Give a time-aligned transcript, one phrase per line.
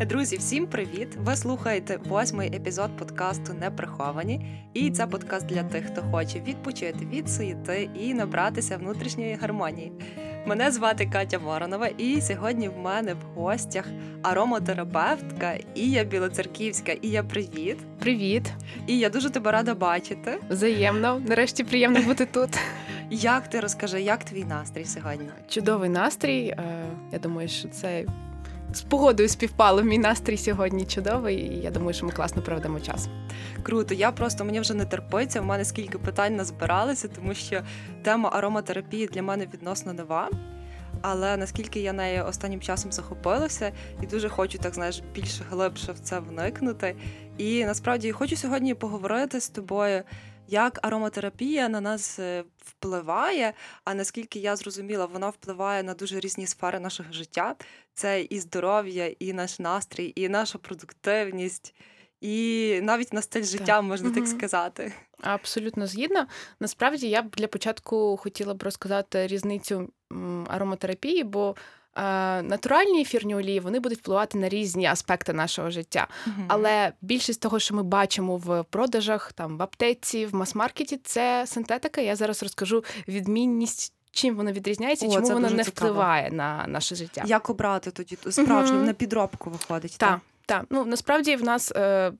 [0.00, 1.08] Друзі, всім привіт!
[1.16, 4.64] Ви слухаєте восьмий епізод подкасту Неприховані.
[4.74, 9.92] І це подкаст для тих, хто хоче відпочити від суєти і набратися внутрішньої гармонії.
[10.46, 13.84] Мене звати Катя Воронова, і сьогодні в мене в гостях
[14.22, 16.92] ароматерапевтка Ія Білоцерківська.
[16.92, 17.76] Ія, привіт!
[17.98, 18.52] Привіт!
[18.86, 20.38] І я дуже тебе рада бачити.
[20.50, 21.22] Взаємно.
[21.28, 22.58] Нарешті приємно бути тут.
[23.10, 25.28] Як ти розкажи, як твій настрій сьогодні?
[25.48, 26.46] Чудовий настрій.
[26.46, 28.04] Е, я думаю, що це
[28.74, 29.82] з погодою співпало.
[29.82, 33.08] Мій настрій сьогодні чудовий, і я думаю, що ми класно проведемо час.
[33.62, 35.40] Круто, я просто мені вже не терпиться.
[35.40, 37.62] У мене скільки питань назбиралися, тому що
[38.02, 40.30] тема ароматерапії для мене відносно нова.
[41.02, 45.98] Але наскільки я нею останнім часом захопилася і дуже хочу так знаєш більш глибше в
[45.98, 46.96] це вникнути.
[47.38, 50.02] І насправді хочу сьогодні поговорити з тобою
[50.48, 53.52] як ароматерапія на нас е, впливає.
[53.84, 57.56] А наскільки я зрозуміла, вона впливає на дуже різні сфери нашого життя.
[57.94, 61.74] Це і здоров'я, і наш настрій, і наша продуктивність,
[62.20, 64.16] і навіть на стиль життя, можна угу.
[64.16, 64.92] так сказати.
[65.20, 66.26] Абсолютно згідна.
[66.60, 69.92] Насправді я б для початку хотіла б розказати різницю
[70.48, 71.56] ароматерапії, бо
[72.42, 76.08] натуральні ефірні олії вони будуть впливати на різні аспекти нашого життя.
[76.26, 76.44] Mm-hmm.
[76.48, 82.00] Але більшість того, що ми бачимо в продажах, там в аптеці, в мас-маркеті, це синтетика.
[82.00, 83.92] Я зараз розкажу відмінність.
[84.10, 85.90] Чим воно відрізняється, і чому воно не цікаво.
[85.90, 87.22] впливає на наше життя?
[87.26, 88.86] Як обрати тоді справжню mm-hmm.
[88.86, 89.96] на підробку виходить?
[89.98, 90.64] Так, так.
[90.70, 92.12] Ну насправді в нас е,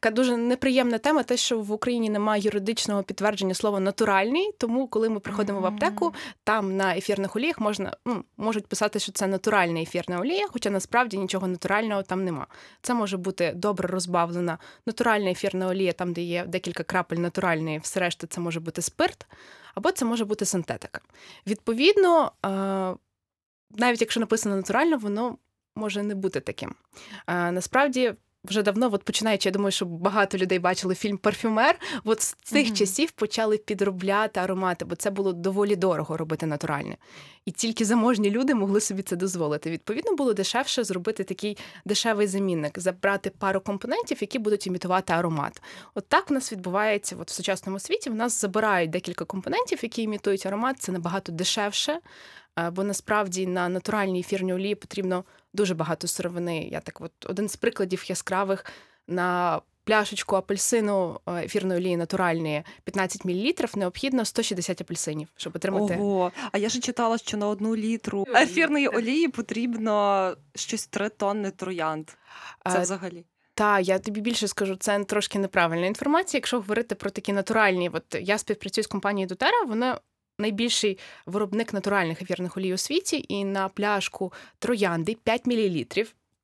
[0.00, 4.50] Така дуже неприємна тема, те, що в Україні немає юридичного підтвердження слова натуральний.
[4.58, 9.12] Тому, коли ми приходимо в аптеку, там на ефірних оліях можна ну, можуть писати, що
[9.12, 12.46] це натуральна ефірна олія, хоча насправді нічого натурального там нема.
[12.82, 18.00] Це може бути добре розбавлена натуральна ефірна олія, там де є декілька крапель натуральної, все
[18.00, 19.26] решта це може бути спирт,
[19.74, 21.00] або це може бути синтетика.
[21.46, 22.32] Відповідно,
[23.70, 25.36] навіть якщо написано натурально, воно
[25.76, 26.74] може не бути таким.
[27.28, 31.78] Насправді вже давно, от починаючи, я думаю, що багато людей бачили фільм Парфюмер.
[32.04, 32.72] От з цих mm-hmm.
[32.72, 36.96] часів почали підробляти аромати, бо це було доволі дорого робити натуральне.
[37.44, 39.70] І тільки заможні люди могли собі це дозволити.
[39.70, 45.62] Відповідно, було дешевше зробити такий дешевий замінник, забрати пару компонентів, які будуть імітувати аромат.
[45.94, 48.10] От так в нас відбувається от в сучасному світі.
[48.10, 50.80] В нас забирають декілька компонентів, які імітують аромат.
[50.80, 52.00] Це набагато дешевше.
[52.72, 55.24] Бо насправді на натуральній ефірній олії потрібно
[55.54, 56.68] дуже багато сировини.
[56.72, 58.64] Я так, от один з прикладів яскравих
[59.08, 65.96] на пляшечку апельсину е, ефірної олії натуральної 15 мл необхідно 160 апельсинів, щоб отримати.
[65.96, 71.50] Ого, а я ж читала, що на одну літру ефірної олії потрібно щось 3 тонни
[71.50, 72.10] троянд.
[72.72, 73.24] Це взагалі.
[73.54, 76.38] Та я тобі більше скажу, це трошки неправильна інформація.
[76.38, 79.98] Якщо говорити про такі натуральні, от я співпрацюю з компанією Дотера, вона
[80.38, 85.84] найбільший виробник натуральних ефірних олій у світі, і на пляшку троянди 5 мл,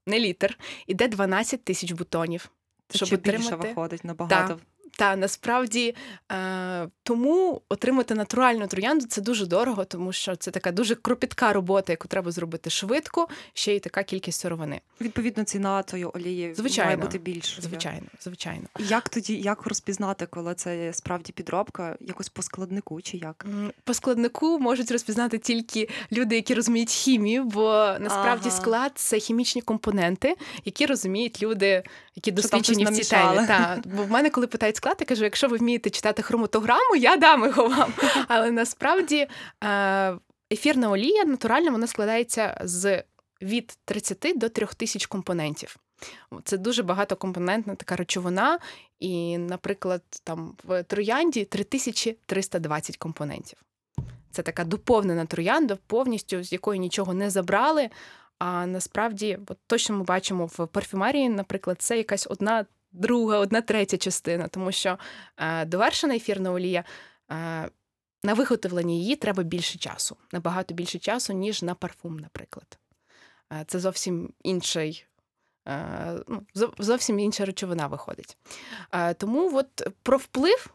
[0.06, 2.50] не літр, іде 12 тисяч бутонів.
[2.90, 3.56] Щоб більше отримати...
[3.56, 4.54] більше виходить набагато.
[4.54, 4.60] Та,
[4.98, 5.94] та насправді
[6.32, 11.92] е, тому отримати натуральну троянду це дуже дорого, тому що це така дуже кропітка робота,
[11.92, 14.80] яку треба зробити швидко, ще й така кількість сировини.
[15.00, 17.62] Відповідно, ціна тої олії звичайно, має бути більше.
[17.62, 18.64] Звичайно, звичайно.
[18.78, 21.96] Як тоді як розпізнати, коли це справді підробка?
[22.00, 23.46] Якось по складнику чи як?
[23.84, 27.70] По складнику можуть розпізнати тільки люди, які розуміють хімію, бо
[28.00, 28.56] насправді ага.
[28.60, 31.82] склад це хімічні компоненти, які розуміють люди,
[32.16, 33.46] які досвідчені в цій темі.
[33.46, 37.16] Та бо в мене, коли питають склад, я кажу: якщо ви вмієте читати хроматограму, я
[37.16, 37.92] дам його вам.
[38.28, 39.26] Але насправді
[39.64, 40.18] е,
[40.52, 43.02] ефірна олія натуральна вона складається з
[43.42, 45.76] від 30 до 3 тисяч компонентів.
[46.44, 48.58] Це дуже багатокомпонентна така речовина,
[49.00, 53.58] і, наприклад, там в троянді 3320 компонентів.
[54.30, 57.90] Це така доповнена троянда, повністю з якої нічого не забрали.
[58.38, 63.96] А насправді, от точно ми бачимо в парфюмерії, наприклад, це якась одна друга, одна третя
[63.96, 64.98] частина, тому що
[65.36, 66.84] е, довершена ефірна олія.
[67.30, 67.68] Е,
[68.22, 72.78] на виготовлення її треба більше часу, набагато більше часу, ніж на парфум, наприклад.
[73.52, 75.06] Е, це зовсім інший,
[76.28, 76.42] ну,
[76.78, 78.36] зовсім інша речовина виходить.
[79.16, 80.70] Тому от про вплив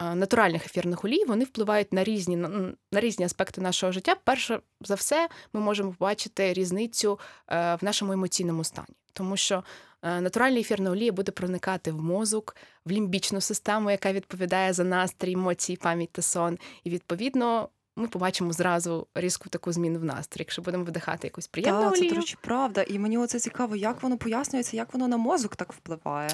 [0.00, 4.16] натуральних ефірних олій вони впливають на різні на різні аспекти нашого життя.
[4.24, 7.18] Перше за все, ми можемо побачити різницю
[7.48, 9.64] в нашому емоційному стані, тому що
[10.02, 15.76] натуральна ефірна олія буде проникати в мозок, в лімбічну систему, яка відповідає за настрій, емоції,
[15.76, 16.58] пам'ять та сон.
[16.84, 21.80] І відповідно ми побачимо зразу різку таку зміну в настрій, якщо будемо вдихати якусь приємну
[21.82, 22.08] Так, олію.
[22.08, 22.82] Це, до речі, правда.
[22.82, 26.30] І мені оце цікаво, як воно пояснюється, як воно на мозок так впливає.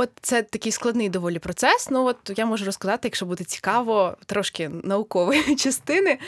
[0.00, 1.90] От це такий складний доволі процес.
[1.90, 6.18] Ну от я можу розказати, якщо буде цікаво, трошки наукової частини, е,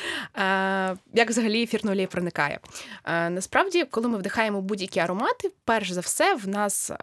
[1.14, 2.61] як взагалі ефірна олія проникає.
[3.05, 6.96] Е, насправді, коли ми вдихаємо будь-які аромати, перш за все, в нас е,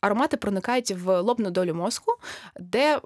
[0.00, 2.12] аромати проникають в лобну долю мозку,
[2.60, 3.00] де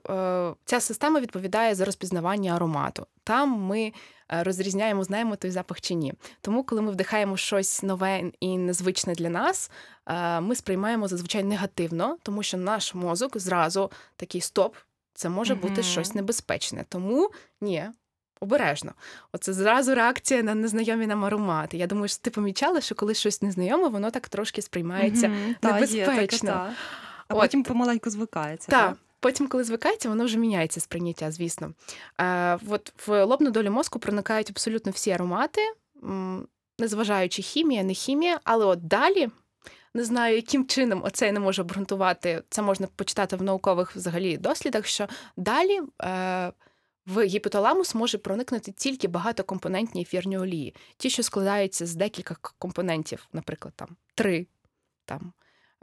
[0.65, 3.07] ця система відповідає за розпізнавання аромату.
[3.25, 3.93] Там ми
[4.31, 6.15] розрізняємо, знаємо той запах чи ні.
[6.41, 9.71] Тому, коли ми вдихаємо щось нове і незвичне для нас,
[10.41, 14.77] ми сприймаємо зазвичай негативно, тому що наш мозок зразу такий стоп,
[15.15, 15.93] це може бути mm-hmm.
[15.93, 16.85] щось небезпечне.
[16.89, 17.31] Тому
[17.61, 17.85] ні.
[18.43, 18.93] Обережно,
[19.33, 21.77] оце зразу реакція на незнайомі нам аромати.
[21.77, 25.55] Я думаю, що ти помічала, що коли щось незнайоме, воно так трошки сприймається mm-hmm.
[25.63, 26.07] небезпечно.
[26.07, 26.73] Та, є, таке, та.
[27.29, 27.41] А От.
[27.41, 28.71] потім помаленьку звикається.
[28.71, 31.73] Так, Потім, коли звикається, воно вже міняється сприйняття, звісно.
[32.21, 35.61] Е, От в лобну долю мозку проникають абсолютно всі аромати,
[36.79, 39.29] незважаючи хімія, не хімія, але от далі.
[39.95, 42.43] Не знаю, яким чином оце я не можу обґрунтувати.
[42.51, 46.53] Це можна почитати в наукових взагалі дослідах, що далі е,
[47.07, 53.75] в гіпоталамус може проникнути тільки багатокомпонентні ефірні олії, ті, що складаються з декілька компонентів, наприклад,
[53.77, 54.47] там три,
[55.05, 55.33] там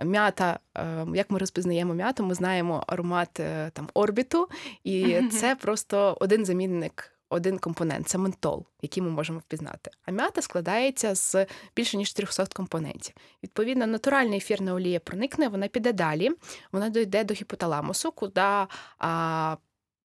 [0.03, 4.49] м'ята, ем, як ми розпізнаємо м'яту, ми знаємо аромат е, там орбіту,
[4.83, 7.13] і це просто один замінник.
[7.29, 9.91] Один компонент це ментол, який ми можемо впізнати.
[10.05, 11.45] А м'ята складається з
[11.75, 13.15] більше ніж 300 компонентів.
[13.43, 16.31] Відповідно, натуральна ефірна олія проникне, вона піде далі,
[16.71, 18.41] вона дойде до гіпоталамусу, куди
[18.99, 19.57] а,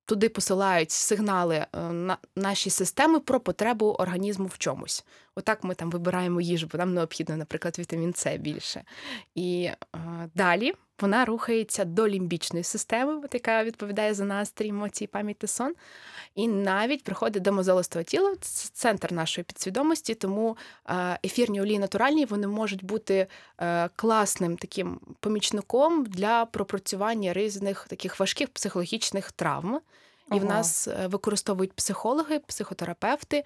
[0.04, 5.04] туди посилають сигнали е, на наші системи про потребу організму в чомусь.
[5.34, 8.84] Отак ми там вибираємо їжу, бо нам необхідно, наприклад, вітамін С більше.
[9.34, 9.76] І е,
[10.34, 15.74] далі вона рухається до лімбічної системи, от яка відповідає за настрій, емоції, пам'ять та сон.
[16.34, 20.56] І навіть приходить до мозолистого тіла, це центр нашої підсвідомості, тому
[21.24, 23.26] ефірні олії натуральні вони можуть бути
[23.58, 29.80] е, класним таким помічником для пропрацювання різних таких важких психологічних травм.
[30.34, 33.44] І в нас е, використовують психологи, психотерапевти,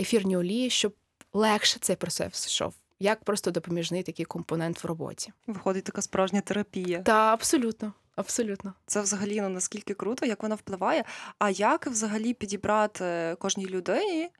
[0.00, 0.94] ефірні олії, щоб
[1.32, 5.32] легше цей процес йшов як просто допоміжний такий компонент в роботі.
[5.46, 7.02] Виходить така справжня терапія.
[7.02, 7.92] Так, абсолютно.
[8.16, 11.04] Абсолютно, це взагалі ну наскільки круто, як вона впливає.
[11.38, 14.30] А як взагалі підібрати кожній людині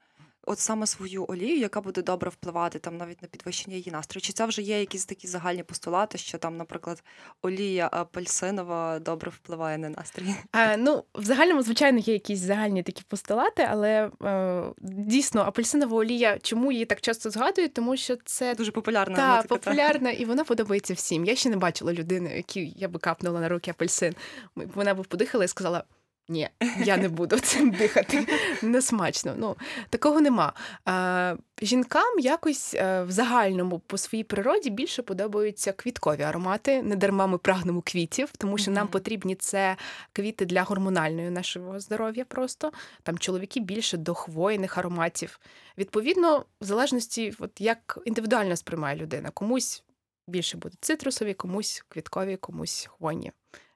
[0.47, 4.23] от саме свою олію, яка буде добре впливати там навіть на підвищення її настрою.
[4.23, 7.03] Чи це вже є якісь такі загальні постулати, що там, наприклад,
[7.43, 10.35] олія апельсинова добре впливає на настрій?
[10.53, 16.39] А, Ну, в загальному, звичайно, є якісь загальні такі постулати, але е, дійсно апельсинова олія,
[16.39, 17.75] чому її так часто згадують?
[17.75, 19.17] Тому що це дуже популярна.
[19.17, 21.25] Та, популярна, і вона подобається всім.
[21.25, 24.15] Я ще не бачила людини, якій я би капнула на руки апельсин.
[24.57, 25.85] Вона б подихала і сказала.
[26.31, 26.49] Ні,
[26.85, 28.27] я не буду цим дихати.
[28.63, 29.35] Несмачно.
[29.37, 29.57] Ну,
[29.89, 30.53] Такого нема.
[30.85, 36.83] А, Жінкам якось е, в загальному по своїй природі більше подобаються квіткові аромати.
[36.83, 39.77] Не дарма ми прагнемо квітів, тому що нам потрібні це
[40.13, 42.25] квіти для гормональної нашого здоров'я.
[42.25, 42.73] Просто
[43.03, 45.41] там чоловіки більше до хвойних ароматів.
[45.79, 49.85] Відповідно, в залежності, от як індивідуально сприймає людина, комусь
[50.27, 53.33] більше будуть цитрусові, комусь квіткові, комусь хвойні.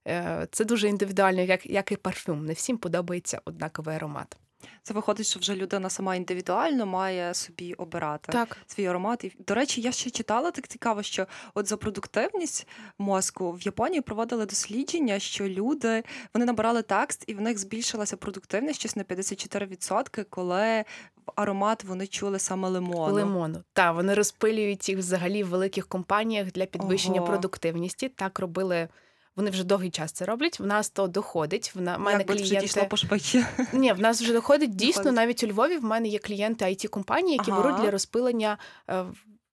[0.09, 2.47] Е, це дуже індивідуально, як як і парфюм.
[2.47, 4.37] Не всім подобається однаковий аромат.
[4.83, 8.57] Це виходить, що вже людина сама індивідуально має собі обирати так.
[8.67, 9.25] свій аромат.
[9.25, 12.69] І, До речі, я ще читала так цікаво, що от за продуктивність
[12.99, 16.03] мозку в Японії проводили дослідження, що люди
[16.35, 20.85] вони набирали текст, і в них збільшилася продуктивність щось на 54%, коли
[21.27, 23.15] в аромат вони чули саме лимону.
[23.15, 23.63] Лимону.
[23.73, 27.27] Так, вони розпилюють їх взагалі в великих компаніях для підвищення Ого.
[27.27, 28.09] продуктивності.
[28.09, 28.89] Так робили.
[29.37, 30.61] Вони вже довгий час це роблять.
[30.61, 31.73] В нас то доходить.
[31.75, 32.61] В на мене клієнти...
[32.61, 33.47] дійшло пошвидше.
[33.73, 35.03] Ні, в нас вже доходить дійсно.
[35.03, 35.17] Доходить.
[35.17, 37.63] Навіть у Львові в мене є клієнти it компанії, які ага.
[37.63, 38.59] беруть для розпилення.
[38.91, 39.05] Е,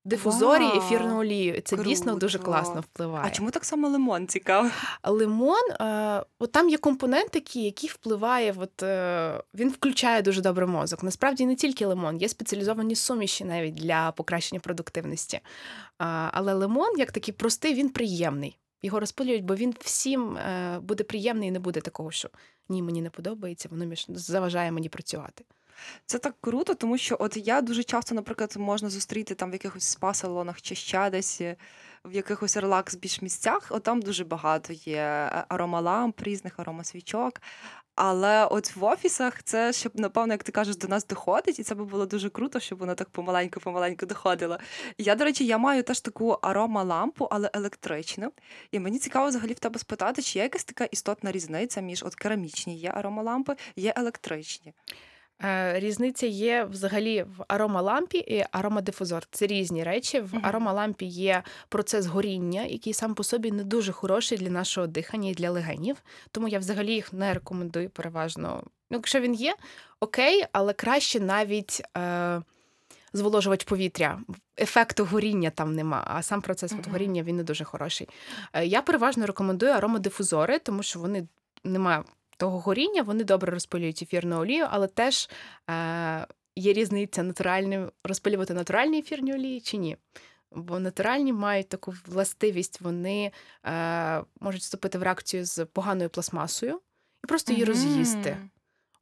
[0.05, 1.61] дифузорі Вау, ефірну олію.
[1.61, 1.89] Це круто.
[1.89, 3.25] дійсно дуже класно впливає.
[3.27, 4.69] А чому так само лимон цікаво?
[5.03, 10.67] Лимон, е, от там є компонент такий, який впливає, от, е, він включає дуже добре
[10.67, 11.03] мозок.
[11.03, 15.37] Насправді не тільки лимон, є спеціалізовані суміші навіть для покращення продуктивності.
[15.37, 15.41] Е,
[16.31, 21.47] але лимон, як такий простий, він приємний його розпилюють, бо він всім е, буде приємний
[21.49, 22.29] і не буде такого, що
[22.69, 25.45] ні, мені не подобається, воно між заважає мені працювати.
[26.05, 29.97] Це так круто, тому що от я дуже часто, наприклад, можна зустріти там в якихось
[29.97, 31.55] спа-салонах чи ще десь е,
[32.05, 33.67] в якихось релакс більш місцях.
[33.69, 37.41] От там дуже багато є е, аромаламп, різних аромасвічок.
[37.95, 41.75] Але от в офісах це щоб, напевно, як ти кажеш, до нас доходить, і це
[41.75, 44.57] би було дуже круто, щоб воно так помаленьку-помаленьку доходило.
[44.97, 48.31] Я, до речі, я маю теж таку аромалампу, але електричну.
[48.71, 52.15] І мені цікаво взагалі в тебе спитати, чи є якась така істотна різниця між от
[52.15, 54.73] керамічні є аромалампи, є електричні.
[55.43, 59.23] Е, різниця є взагалі в аромалампі і аромадифузор.
[59.31, 60.19] Це різні речі.
[60.19, 65.29] В аромалампі є процес горіння, який сам по собі не дуже хороший для нашого дихання
[65.29, 65.97] і для легенів.
[66.31, 68.63] Тому я взагалі їх не рекомендую переважно.
[68.65, 69.55] Ну, якщо він є,
[69.99, 71.81] окей, але краще навіть.
[71.97, 72.41] Е-
[73.13, 74.19] Зволожувач повітря,
[74.59, 76.81] ефекту горіння там нема, а сам процес Мгм.
[76.91, 78.09] горіння він не дуже хороший.
[78.53, 81.27] Е, Я переважно рекомендую аромадифузори, тому що вони
[81.63, 82.03] немає
[82.41, 85.29] того горіння, вони добре розпилюють ефірну олію, але теж
[85.69, 89.97] е, є різниця натуральним розпилювати натуральні ефірні олії чи ні.
[90.51, 93.31] Бо натуральні мають таку властивість, вони
[93.65, 96.81] е, можуть вступити в реакцію з поганою пластмасою
[97.23, 98.37] і просто її роз'їсти.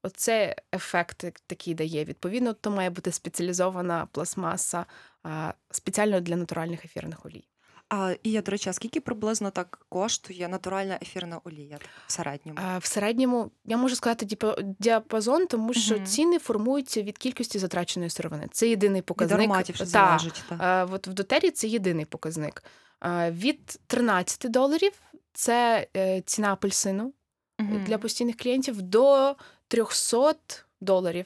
[0.03, 2.05] Оце ефект такий дає.
[2.05, 4.86] Відповідно, то має бути спеціалізована пластмаса
[5.24, 7.48] а, спеціально для натуральних ефірних олій.
[7.89, 12.60] А, і я, до речі, а скільки приблизно так коштує натуральна ефірна олія в середньому?
[12.63, 14.38] А, в середньому я можу сказати
[14.79, 16.05] діапазон, тому що Мгм.
[16.05, 18.48] ціни формуються від кількості затраченої сировини.
[18.51, 19.39] Це єдиний Від показник.
[19.39, 20.43] ароматів ще Та, залежить.
[20.50, 20.55] Та.
[20.60, 22.63] а, от в дотері це єдиний показник.
[23.00, 24.91] А, від 13 доларів
[25.34, 27.13] це е, ціна апельсину
[27.60, 27.84] Мгм.
[27.84, 29.36] для постійних клієнтів до
[29.67, 30.34] 300
[30.81, 31.25] доларів.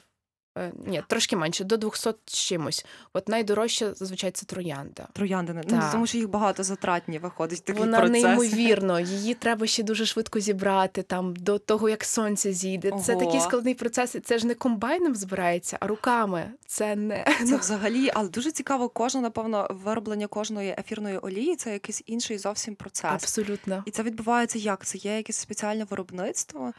[0.58, 2.86] Е, Ні, трошки менше, до 200 чимось.
[3.12, 5.06] От найдорожча зазвичай це троянда.
[5.12, 5.62] Трояндини.
[5.64, 5.92] Ну, Так.
[5.92, 8.22] тому що їх багато затратні виходить такий Вона процес.
[8.22, 12.92] неймовірно, її треба ще дуже швидко зібрати там до того, як сонце зійде.
[13.04, 14.16] Це такий складний процес.
[14.24, 16.50] Це ж не комбайном збирається, а руками.
[16.66, 22.02] Це не Це взагалі, але дуже цікаво, кожна, напевно, вироблення кожної ефірної олії це якийсь
[22.06, 23.10] інший зовсім процес.
[23.10, 23.82] абсолютно.
[23.86, 24.84] І це відбувається як?
[24.86, 26.72] Це є якесь спеціальне виробництво?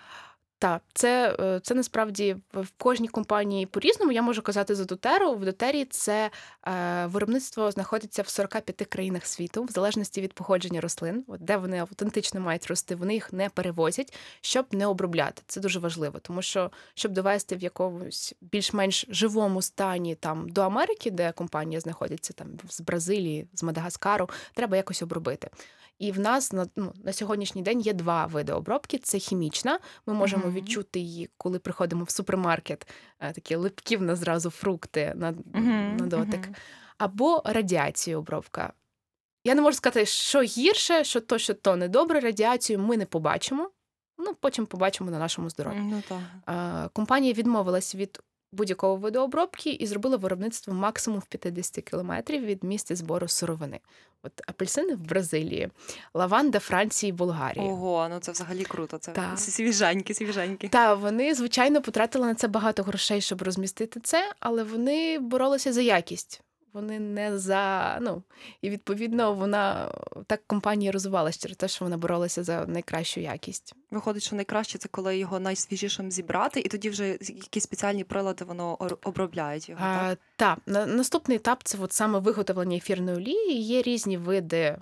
[0.60, 4.12] Так, це, е, це насправді в кожній компанії по-різному.
[4.12, 5.34] Я можу казати за Дотеру.
[5.34, 6.30] В Дотері це
[6.68, 11.80] е, виробництво знаходиться в 45 країнах світу, в залежності від походження рослин, от де вони
[11.80, 15.42] автентично мають рости, вони їх не перевозять, щоб не обробляти.
[15.48, 21.12] Це дуже важливо, тому що щоб довести в якомусь більш-менш живому стані там до Америки,
[21.12, 25.50] де компанія знаходиться там з Бразилії, з Мадагаскару, треба якось обробити.
[26.00, 29.80] І в нас на, ну, на сьогоднішній день є два види обробки: це хімічна.
[30.06, 30.54] Ми можемо Мгм.
[30.56, 32.88] відчути її, коли приходимо в супермаркет,
[33.20, 36.50] е, такі липкі в нас зразу фрукти на, Мгм, на дотик.
[36.98, 38.74] Або радіацію обробка.
[39.44, 42.20] Я не можу сказати, що гірше, що то, що то недобре.
[42.20, 43.70] Радіацію ми не побачимо.
[44.18, 45.82] Ну, потім побачимо на нашому здоров'ї.
[46.50, 48.20] Е, Компанія відмовилась від
[48.56, 53.80] будь-якого виду обробки і зробила виробництво максимум в 50 кілометрів від місця збору сировини.
[54.24, 55.70] От апельсини в Бразилії,
[56.14, 57.66] лаванда Франції, Болгарії.
[57.66, 58.98] Ого, ну це взагалі круто.
[58.98, 59.38] Це Та.
[59.38, 60.68] свіжанькі, свіжанькі.
[60.68, 65.82] Та вони, звичайно, потратили на це багато грошей, щоб розмістити це, але вони боролися за
[65.82, 66.42] якість.
[66.76, 68.24] Вони не за ну
[68.62, 69.92] і відповідно вона
[70.28, 73.76] так компанія розвивалася через те, що вона боролася за найкращу якість.
[73.92, 78.78] Виходить, що найкраще це коли його найсвіжішим зібрати, і тоді вже якісь спеціальні прилади воно
[79.04, 79.82] обробляють його.
[79.82, 80.02] Так?
[80.02, 83.64] А, та на, наступний етап це от саме виготовлення ефірної олії.
[83.64, 84.78] Є різні види,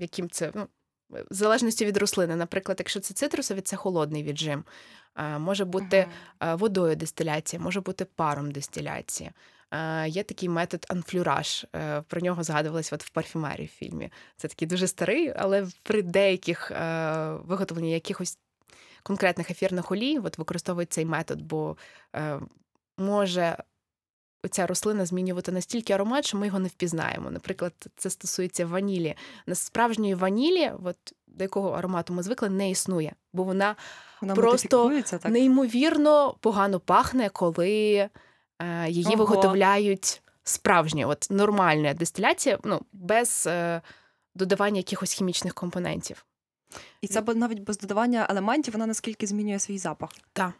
[0.00, 0.66] яким це ну,
[1.10, 2.36] в залежності від рослини.
[2.36, 4.64] Наприклад, якщо це цитрусові, це холодний віджим.
[5.14, 6.06] А, може бути
[6.40, 9.30] водою дистиляція, може бути паром дистиляція.
[9.70, 11.66] А, Є такий метод анфлюраж.
[11.76, 14.10] е, Про нього згадувалось от в парфюмерії в фільмі.
[14.36, 18.38] Це такий дуже старий, але при деяких е, виготовленні якихось
[19.02, 21.76] конкретних ефірних олій от використовують цей метод, бо
[22.16, 22.40] е,
[22.98, 23.56] може
[24.44, 27.30] оця рослина змінювати настільки аромат, що ми його не впізнаємо.
[27.30, 29.14] Наприклад, це стосується ванілі.
[29.46, 30.96] На справжньої ванілі, от
[31.26, 33.76] до якого аромату ми звикли, не існує, бо вона
[34.20, 35.24] Вона просто так?
[35.24, 38.10] неймовірно погано пахне, коли е,
[38.88, 39.16] її Ого.
[39.16, 43.80] виготовляють справжня, от нормальна дистиляція, ну без е,
[44.34, 46.24] додавання якихось хімічних компонентів.
[47.00, 50.10] І це навіть без додавання елементів вона наскільки змінює свій запах.
[50.32, 50.52] Так.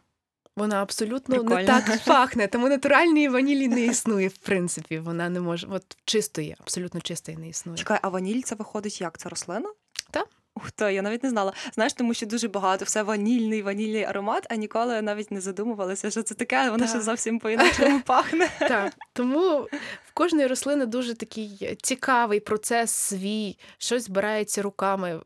[0.55, 4.99] Вона абсолютно не так пахне, тому натуральної ванілі не існує, в принципі.
[4.99, 7.77] Вона не може, от чистої, абсолютно чистої не існує.
[7.77, 9.17] Чекай, а ваніль це виходить як?
[9.17, 9.69] Це рослина?
[10.11, 10.25] Та.
[10.59, 11.53] Ух я навіть не знала.
[11.73, 16.23] Знаєш, тому що дуже багато все ванільний, ванільний аромат, а ніколи навіть не задумувалася, що
[16.23, 18.49] це таке, воно ще зовсім по-іншому пахне.
[18.59, 19.67] Так, тому
[20.05, 25.21] в кожної рослини дуже такий цікавий процес свій, щось збирається руками,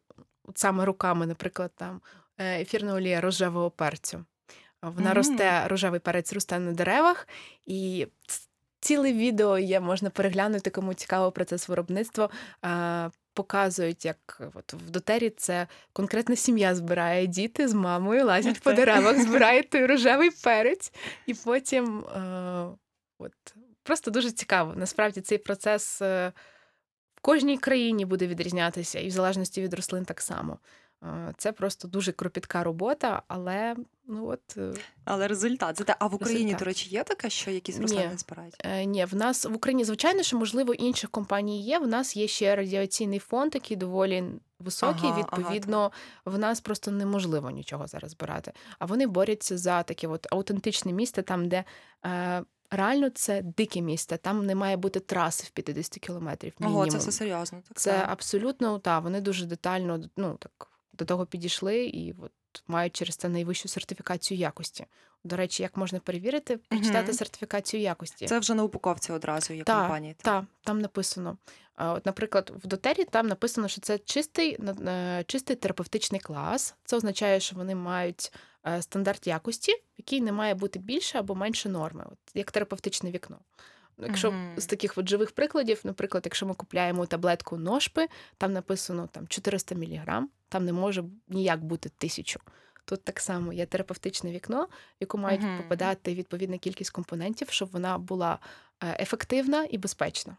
[0.55, 2.01] саме руками, наприклад, там
[2.37, 4.25] е, ефірна олія рожевого перцю.
[4.81, 7.27] Вона росте, рожевий перець росте на деревах,
[7.65, 8.07] і
[8.79, 12.29] ціле відео є, можна переглянути, кому цікаво процес виробництва.
[13.33, 18.73] Е, Показують, як от в дотері це конкретна сім'я збирає діти з мамою, лазять по
[18.73, 20.93] деревах, збирають той рожевий перець,
[21.25, 22.21] і потім е,
[23.19, 23.33] от
[23.83, 24.73] просто дуже цікаво.
[24.75, 26.31] Насправді цей процес е,
[27.15, 30.59] в кожній країні буде відрізнятися, і в залежності від рослин так само.
[31.37, 33.75] Це просто дуже кропітка робота, але
[34.07, 34.73] ну от е,
[35.05, 35.77] Але результат.
[35.77, 35.95] Це.
[35.99, 36.59] А в Україні, Результат.
[36.59, 38.55] до речі, є таке, що якісь рослини збирають?
[38.59, 41.79] Е, Ні, в нас в Україні, звичайно, що можливо інших компаній є.
[41.79, 44.23] В нас є ще радіаційний фонд, який доволі
[44.59, 45.09] високий.
[45.09, 45.91] Ага, Відповідно,
[46.25, 48.51] в нас просто неможливо нічого зараз збирати.
[48.79, 51.63] А вони борються за таке от аутентичне місце, там, де
[52.05, 56.53] е, реально це дике місце, там не має бути траси в 50 кілометрів.
[56.59, 56.81] Мінімум.
[56.81, 57.61] Ого, це все серйозно.
[57.67, 58.09] Так, Це так.
[58.09, 62.31] абсолютно та вони дуже детально ну так до того підійшли і от
[62.67, 64.85] мають через це найвищу сертифікацію якості.
[65.23, 67.13] До речі, як можна перевірити, прочитати Мгм.
[67.13, 68.27] сертифікацію якості.
[68.27, 70.15] Це вже на упаковці одразу є Так, компанії.
[70.21, 71.37] Так, там написано.
[71.77, 74.57] От, наприклад, в дотері там написано, що це чистий,
[74.87, 76.75] е, чистий терапевтичний клас.
[76.85, 78.31] Це означає, що вони мають
[78.67, 83.39] е, стандарт якості, який не має бути більше або менше норми, от, як терапевтичне вікно.
[83.97, 84.53] Якщо Мгм.
[84.57, 88.07] з таких от живих прикладів, наприклад, якщо ми купляємо таблетку ношпи,
[88.37, 92.39] там написано там 400 мг, там не може ніяк бути тисячу.
[92.85, 94.67] Тут так само є терапевтичне вікно, в
[94.99, 95.57] яку мають Мгм.
[95.57, 98.39] попадати відповідна кількість компонентів, щоб вона була
[98.83, 100.37] е, ефективна і безпечна.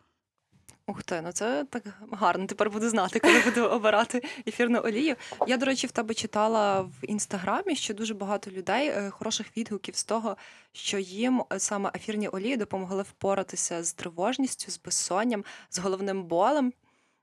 [0.86, 2.46] Ух ти, ну це так гарно.
[2.46, 5.16] Тепер буду знати, коли буду обирати ефірну олію.
[5.46, 9.96] Я, до речі, в тебе читала в інстаграмі, що дуже багато людей е, хороших відгуків
[9.96, 10.36] з того,
[10.72, 16.72] що їм е, саме ефірні олії допомогли впоратися з тривожністю, з безсонням, з головним болем.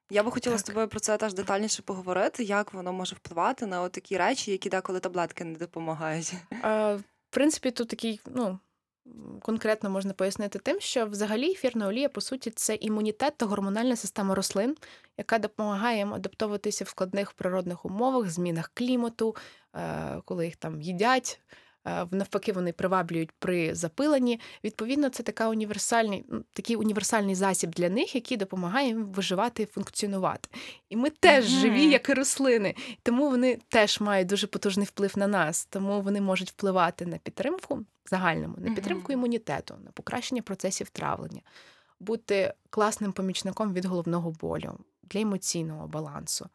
[0.10, 3.90] Я би хотіла з тобою про це теж детальніше поговорити, як воно може впливати на
[3.90, 6.34] такі речі, які деколи таблетки не допомагають.
[6.64, 8.60] Е, В принципі, тут такий, ну.
[9.42, 14.36] Конкретно можна пояснити тим, що взагалі ефірна олія, по суті, це імунітет та гормональна система
[14.36, 14.76] рослин,
[15.18, 19.36] яка допомагає їм адаптовуватися в складних природних умовах, змінах клімату,
[19.76, 21.42] е, коли їх там їдять.
[21.86, 24.40] Е, Навпаки, вони приваблюють при запиленні.
[24.64, 30.50] Відповідно, це така універсальний, такий універсальний засіб для них, який допомагає їм виживати і функціонувати.
[30.90, 31.60] І ми теж Мгм.
[31.62, 32.76] живі, як і рослини.
[33.04, 37.86] Тому вони теж мають дуже потужний вплив на нас, тому вони можуть впливати на підтримку
[38.06, 39.12] загальному, на підтримку Мгм.
[39.20, 41.42] імунітету, на покращення процесів травлення,
[42.00, 46.50] бути класним помічником від головного болю для емоційного балансу.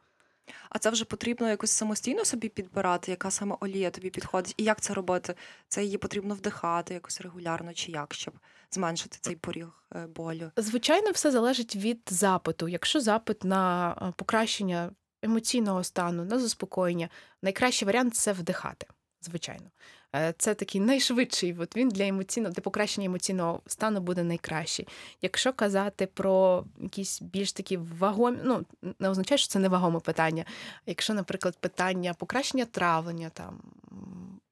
[0.71, 4.81] А це вже потрібно якось самостійно собі підбирати, яка саме олія тобі підходить, і як
[4.81, 5.35] це робити?
[5.69, 8.35] Це її потрібно вдихати якось регулярно, чи як, щоб
[8.71, 10.51] зменшити цей поріг е, болю.
[10.57, 12.69] Звичайно, все залежить від запиту.
[12.69, 14.91] Якщо запит на е, покращення
[15.23, 17.09] емоційного стану, на заспокоєння,
[17.43, 18.87] найкращий варіант це вдихати.
[19.21, 19.71] Звичайно,
[20.17, 21.57] Е, це такий найшвидший.
[21.59, 24.89] От він для емоційного для покращення емоційного стану буде найкращий.
[25.23, 28.65] Якщо казати про якісь більш такі вагомі, ну
[28.99, 30.45] не означає, що це не вагоме питання.
[30.87, 33.61] Якщо, наприклад, питання покращення травлення, там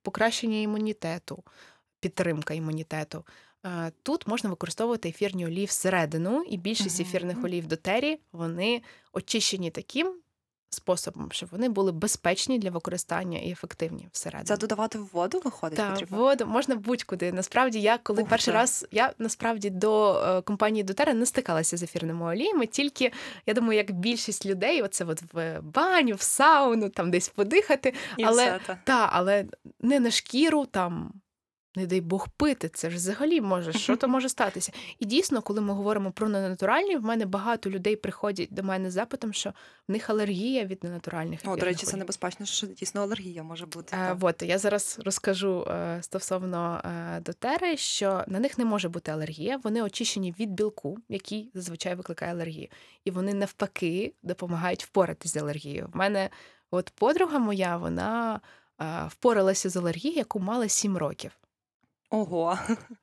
[0.03, 1.43] покращення імунітету,
[2.01, 3.25] підтримка імунітету.
[3.67, 9.71] Е, Тут можна використовувати ефірні олії всередину, і більшість ефірних олій в дотері вони очищені
[9.71, 10.15] таким
[10.75, 14.45] способом, щоб вони були безпечні для використання і ефективні всередину.
[14.47, 16.17] Це додавати в воду виходить Так, потрібно?
[16.19, 17.33] воду можна будь-куди.
[17.33, 18.59] Насправді, я коли Ух перший ти.
[18.59, 23.13] раз я насправді до е, компанії Дотера не стикалася з ефірними оліями, тільки
[23.47, 27.95] я думаю, як більшість людей, оце от в баню, в сауну, там десь подихати.
[28.17, 28.79] І але все та.
[28.85, 29.45] та, але
[29.81, 31.13] не на шкіру там.
[31.77, 34.73] Не дай Бог пити, це ж взагалі може, що то може статися.
[34.99, 38.93] І дійсно, коли ми говоримо про ненатуральні, в мене багато людей приходять до мене з
[38.93, 39.53] запитом, що
[39.89, 41.41] в них алергія від ненатуральних.
[41.45, 43.97] О, до речі, це небезпечно, що дійсно алергія може бути.
[43.97, 49.11] Е, от я зараз розкажу е, стосовно е, дотери, що на них не може бути
[49.11, 49.61] алергія.
[49.65, 52.69] Вони очищені від білку, який зазвичай викликає алергію,
[53.05, 55.91] і вони навпаки допомагають впоратись з алергією.
[55.93, 56.31] В мене
[56.71, 58.41] от подруга моя, вона
[58.81, 61.31] е, впоралася з алергією, яку мала 7 років.
[62.15, 62.59] Ого.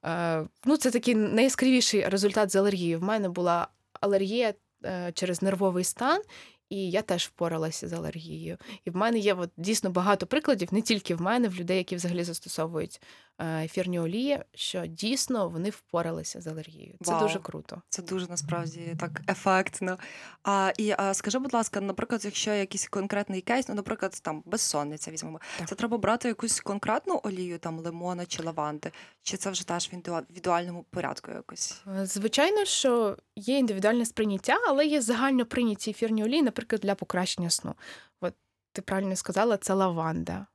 [0.05, 2.95] Е, ну, це такий найяскравіший результат з алергії.
[2.95, 3.67] В мене була
[4.01, 4.53] алергія
[4.85, 6.21] е, через нервовий стан,
[6.69, 8.57] і я теж впоралася з алергією.
[8.85, 11.95] І в мене є от, дійсно багато прикладів, не тільки в мене, в людей, які
[11.95, 13.01] взагалі застосовують
[13.41, 16.95] е, ефірні олії, що дійсно вони впоралися з алергією.
[17.03, 17.21] Це Вау.
[17.21, 17.81] дуже круто.
[17.89, 19.97] Це дуже насправді так ефектно.
[20.43, 25.11] А, і а, скажи, будь ласка, наприклад, якщо якийсь конкретний кейс, ну, наприклад, там безсонниця
[25.11, 25.67] візьмемо, Так.
[25.69, 28.91] це треба брати якусь конкретну олію, там лимона чи лаванди,
[29.23, 31.81] чи це вже теж в індивідуальному порядку якось?
[31.99, 37.49] Е, Звичайно, що є індивідуальне сприйняття, але є загально прийняті ефірні олії, наприклад, для покращення
[37.49, 37.75] сну.
[38.21, 38.33] От
[38.73, 40.45] ти правильно сказала, це лаванда,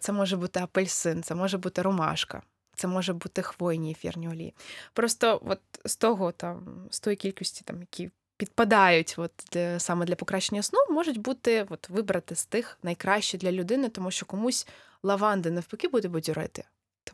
[0.00, 2.42] це може бути апельсин, це може бути ромашка.
[2.76, 4.54] Це може бути хвойні ефірні олії.
[4.92, 9.32] Просто от з того там, з тої кількості, там, які підпадають от,
[9.78, 14.26] саме для покращення сну, можуть бути от, вибрати з тих найкраще для людини, тому що
[14.26, 14.66] комусь
[15.02, 16.64] лаванди навпаки буде бадьорити.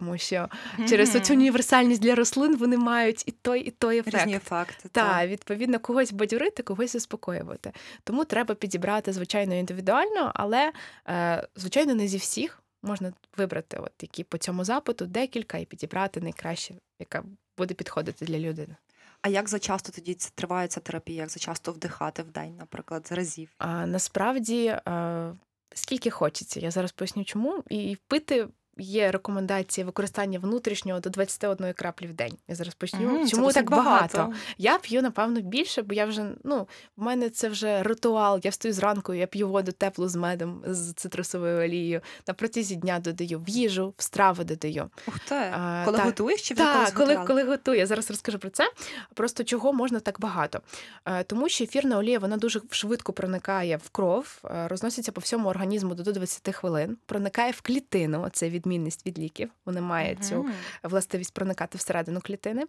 [0.01, 0.49] Тому що
[0.89, 4.17] через оцю універсальність для рослин вони мають і той, і той ефект.
[4.17, 4.89] Різні ефекти.
[4.93, 7.73] Так, відповідно, когось бадьорити, когось заспокоювати.
[8.05, 10.73] Тому треба підібрати, звичайно, індивідуально, але,
[11.09, 16.21] е, звичайно, не зі всіх можна вибрати, от які по цьому запиту, декілька і підібрати
[16.21, 17.25] найкраще, яка
[17.59, 18.77] буде підходити для людини.
[19.23, 21.21] А як за часто тоді триває ця терапія?
[21.21, 23.51] Як за часто вдихати в день, наприклад, з разів?
[23.59, 25.33] А насправді е,
[25.75, 28.49] скільки хочеться, я зараз поясню, чому і пити
[28.81, 32.33] є рекомендації використання внутрішнього до 21 краплі в день.
[32.49, 33.01] Я зараз почну.
[33.01, 34.33] Мгм, це Чому так багато?
[34.59, 38.41] Я п'ю, напевно, більше, бо я вже, ну, в мене це вже ритуал.
[38.43, 42.01] Я встаю зранку, я п'ю воду теплу з медом, з цитрусовою олією.
[42.29, 44.91] На протязі дня додаю в їжу, в страви додаю.
[45.09, 45.35] Ух ти.
[45.35, 46.07] А, коли так.
[46.07, 47.27] готуєш чи Так, коли, готувала?
[47.27, 48.73] коли готую, я зараз розкажу про це.
[49.15, 50.61] Просто чого можна так багато.
[51.05, 55.49] Е, Тому що ефірна олія вона дуже швидко проникає в кров, е, розноситься по всьому
[55.49, 58.29] організму до 20 хвилин, проникає в клітину.
[58.33, 59.51] Це відмінність від ліків.
[59.65, 60.47] Вона має цю
[60.83, 62.65] властивість проникати всередину клітини,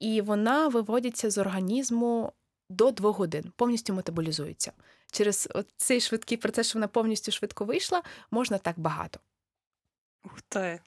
[0.00, 2.32] і вона виводиться з організму
[2.70, 4.72] до двох годин, повністю метаболізується.
[5.12, 9.20] Через цей швидкий процес, що вона повністю швидко вийшла, можна так багато.
[10.24, 10.80] Ух ти.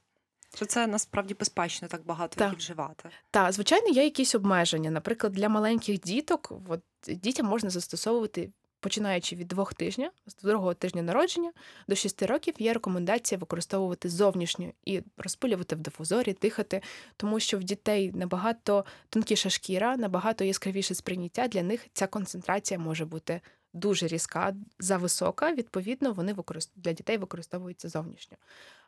[0.56, 2.48] Що це насправді безпечно так багато Так.
[2.48, 3.10] її вживати.
[3.32, 4.92] Так, звичайно, є якісь обмеження.
[4.92, 8.52] Наприклад, для маленьких діток, от, дітям можна застосовувати.
[8.82, 11.52] Починаючи від двох тижнів, з другого тижня народження
[11.88, 16.82] до шести років, є рекомендація використовувати зовнішню і розпилювати в дифузорі, дихати,
[17.17, 21.48] тому що в дітей набагато тонкіша шкіра, набагато яскравіше сприйняття.
[21.48, 23.41] Для них ця концентрація може бути
[23.74, 25.54] дуже різка, зависока.
[25.54, 26.72] Відповідно, вони використ...
[26.76, 28.38] для дітей використовуються зовнішньо.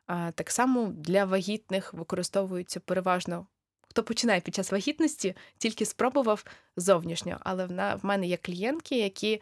[0.07, 3.47] А, так само для вагітних використовуються переважно.
[3.89, 6.45] Хто починає під час вагітності, тільки спробував
[6.77, 7.37] зовнішньо.
[7.39, 9.41] Але в, мене є клієнтки, які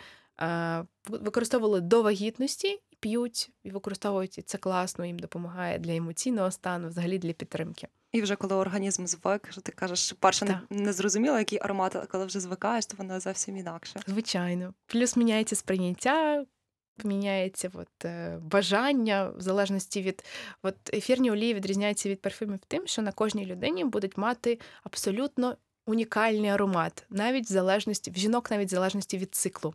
[1.10, 7.18] використовували до вагітності, п'ють і використовують і це класно, їм допомагає для емоційного стану, взагалі
[7.18, 7.88] для підтримки.
[8.12, 10.62] І вже коли організм звик, що ти кажеш, що перше не, Так.
[10.70, 14.00] не зрозуміло, який аромат, а коли вже звикаєш, то воно зовсім інакше.
[14.08, 14.74] Звичайно.
[14.86, 16.46] Плюс міняється сприйняття,
[17.04, 20.24] міняється от, е, бажання, в залежності від
[20.64, 26.50] от, ефірні олії відрізняються від парфюмів тим, що на кожній людині будуть мати абсолютно унікальний
[26.50, 29.74] аромат, навіть в залежності, в жінок навіть в залежності від циклу.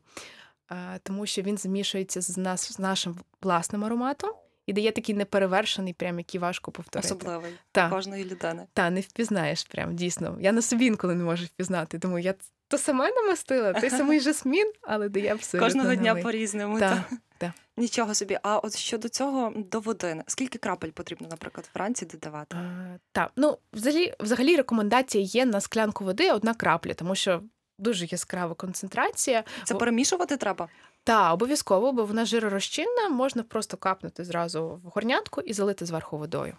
[1.02, 4.30] Тому що він змішується з, нас, з нашим власним ароматом
[4.66, 7.14] і дає такий неперевершений, прям який важко повторити.
[7.14, 7.90] Особливий Так.
[7.90, 8.66] кожної людини.
[8.72, 10.36] Та не впізнаєш прям дійсно.
[10.40, 11.98] Я на собі інколи не можу впізнати.
[11.98, 12.34] Думаю, я
[12.68, 16.78] то сама намастила, той самий жасмін, але дає абсолютно Кожного дня по-різному.
[16.78, 17.52] Так, та.
[17.76, 18.38] Нічого собі.
[18.42, 22.56] А от щодо цього до води, скільки крапель потрібно, наприклад, вранці додавати?
[22.56, 27.42] Е, Так, ну взагалі, взагалі рекомендація є на склянку води одна крапля, тому що
[27.78, 29.44] дуже яскрава концентрація.
[29.64, 30.68] Це перемішувати треба?
[31.04, 36.56] Та обов'язково, бо вона жиророзчинна, можна просто капнути зразу в горнятку і залити зверху водою.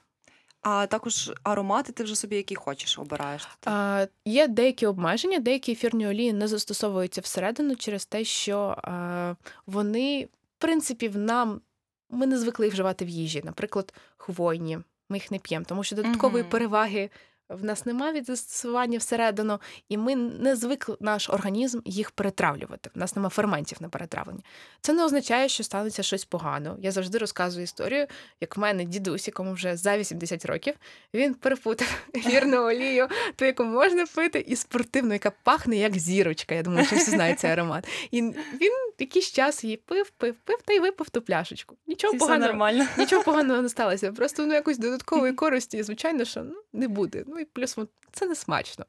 [0.62, 3.48] А також аромати ти вже собі які хочеш обираєш.
[3.66, 10.26] А, є деякі обмеження, деякі ефірні олії не застосовуються всередину через те, що а, вони,
[10.26, 11.62] в принципі, в нам
[12.10, 13.42] ми не звикли їх вживати в їжі.
[13.46, 14.80] Наприклад, хвойні.
[15.10, 16.52] Ми їх не п'ємо, тому що додаткової Мгм.
[16.52, 17.10] переваги
[17.50, 22.90] в нас немає від застосування всередину, і ми не звикли наш організм їх перетравлювати.
[22.96, 24.42] В нас немає ферментів на перетравлення.
[24.82, 26.78] Це не означає, що станеться щось погано.
[26.82, 28.08] Я завжди розказую історію,
[28.42, 30.74] як в мене дідусь, якому вже за 80 років,
[31.14, 36.56] він перепутав ефірну олію, ту, яку можна пити, і спортивну, яка пахне як зірочка.
[36.56, 37.88] Я думаю, що всі знають цей аромат.
[38.12, 38.22] І
[38.62, 41.78] він якийсь час її пив, пив, пив та й випив ту пляшечку.
[41.88, 42.48] Нічого Це поганого.
[42.48, 42.86] нормально.
[42.98, 44.12] Нічого поганого не сталося.
[44.12, 47.24] Просто ну, якоїсь додаткової користі, звичайно, що ну, не буде.
[47.28, 47.78] Ну і плюс
[48.12, 48.86] це не смачно.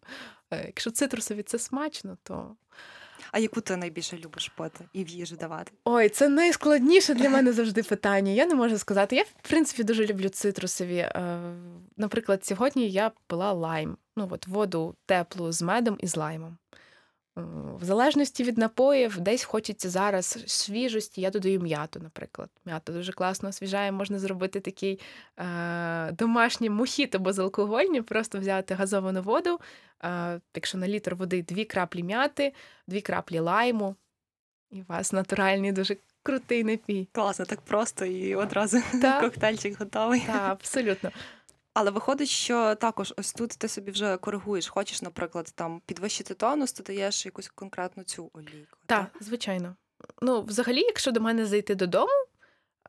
[0.52, 2.56] Е, Якщо цитрусові це смачно, то
[3.32, 5.72] А яку ти найбільше любиш пити і в їжу давати?
[5.84, 8.32] ой, це найскладніше для мене завжди питання.
[8.32, 9.16] Я не можу сказати.
[9.16, 10.96] Я, в принципі, дуже люблю цитрусові.
[10.96, 11.40] Е,
[11.96, 13.96] Наприклад, сьогодні я пила лайм.
[14.16, 16.56] Ну, от воду теплу з медом і з лаймом.
[17.38, 17.42] Е,
[17.80, 22.48] В залежності від напоїв, десь хочеться зараз свіжості, я додаю м'яту, наприклад.
[22.64, 25.00] М'ята дуже класно освіжає, можна зробити такий
[25.38, 29.60] е, домашній мохіто безалкогольні, просто взяти газовану воду,
[30.04, 32.52] е, якщо на літр води дві краплі м'яти,
[32.86, 33.94] дві краплі лайму,
[34.70, 37.08] і у вас натуральний дуже крутий напій.
[37.12, 40.20] Класно, так просто і одразу Так, коктейльчик готовий.
[40.26, 41.10] та, абсолютно.
[41.80, 44.68] Але виходить, що також ось тут ти собі вже коригуєш.
[44.68, 48.78] Хочеш, наприклад, там підвищити тонус, ти даєш якусь конкретну цю олійку.
[48.86, 49.76] Так, звичайно.
[50.22, 52.12] Ну, взагалі, якщо до мене зайти додому,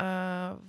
[0.02, 0.06] е,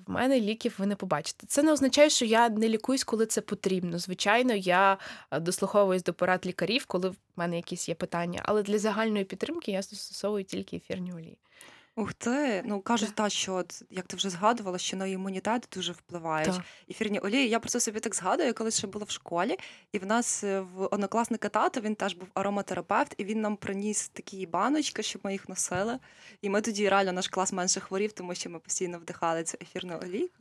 [0.07, 1.47] в мене ліків ви не побачите.
[1.47, 3.99] Це не означає, що я не лікуюсь, коли це потрібно.
[3.99, 4.99] Звичайно, я
[5.31, 8.41] е, дослуховуюсь до порад лікарів, коли в мене якісь є питання.
[8.45, 11.39] Але для загальної підтримки я застосовую тільки ефірні олії.
[11.97, 15.93] Ух ти, ну кажуть, та що от, як ти вже згадувала, що на імунітет дуже
[15.93, 16.65] впливають Так.
[16.91, 17.49] ефірні олії.
[17.49, 19.57] Я просто собі так згадую, я колись ще була в школі,
[19.93, 24.09] і в нас е, в однокласника тато він теж був ароматерапевт, і він нам приніс
[24.09, 25.99] такі баночки, щоб ми їх носили.
[26.43, 30.01] І ми тоді реально наш клас менше хворів, тому що ми постійно вдихали цю ефірну
[30.03, 30.35] олійку.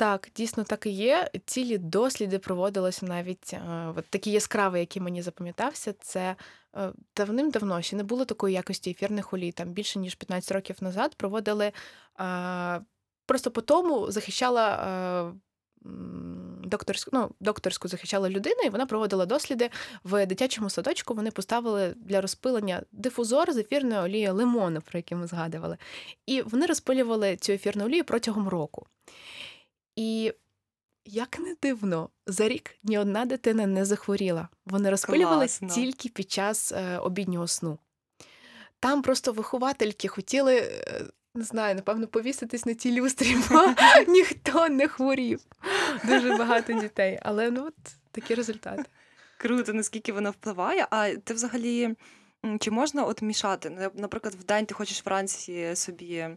[0.00, 1.30] Так, дійсно так і є.
[1.46, 5.94] Цілі досліди проводилися навіть е, от такі яскраві, які мені запам'ятався.
[6.00, 6.36] Це
[6.76, 9.52] е, давним-давно ще не було такої якості ефірних олій.
[9.52, 11.72] Там більше ніж 15 років назад проводили
[12.20, 12.80] е,
[13.26, 15.34] просто по тому захищала.
[16.64, 19.70] Докторську, ну, докторську захищала людина, і вона проводила досліди
[20.04, 21.14] в дитячому садочку.
[21.14, 25.76] Вони поставили для розпилення дифузор з ефірної олії лимону, про який ми згадували.
[26.26, 28.86] І вони розпилювали цю ефірну олію протягом року.
[29.96, 30.32] І
[31.04, 34.48] як не дивно, за рік ні одна дитина не захворіла.
[34.66, 35.68] Вони розпилювали Класно.
[35.68, 37.78] тільки під час е, обіднього сну.
[38.80, 43.74] Там просто виховательки хотіли, е, не знаю, напевно, повіситись на тій люстрі, бо
[44.12, 45.40] ніхто не хворів.
[46.04, 47.18] Дуже багато дітей.
[47.22, 47.74] Але ну от
[48.12, 48.84] такі результати.
[49.38, 50.86] Круто, наскільки вона впливає.
[50.90, 51.96] А ти взагалі
[52.60, 53.90] чи можна от мішати?
[53.94, 56.28] Наприклад, в день ти хочеш вранці собі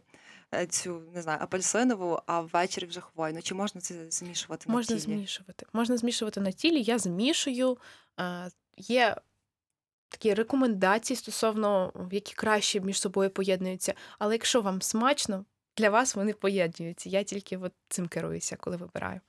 [0.70, 3.42] цю не знаю, апельсинову, а ввечері вже хвойну.
[3.42, 5.14] Чи можна це змішувати на Можна тілі?
[5.14, 5.66] змішувати.
[5.72, 6.82] Можна змішувати на тілі.
[6.82, 7.78] Я змішую.
[8.20, 9.16] Е, Є
[10.08, 13.94] такі рекомендації стосовно які краще між собою поєднуються.
[14.18, 15.44] Але якщо вам смачно,
[15.76, 17.08] для вас вони поєднуються.
[17.08, 19.20] Я тільки от цим керуюся, коли вибираю.